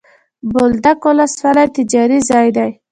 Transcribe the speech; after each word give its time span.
بولدک 0.51 0.99
ولسوالي 1.09 1.65
تجارتي 1.75 2.19
ځای 2.29 2.47
دی. 2.55 2.69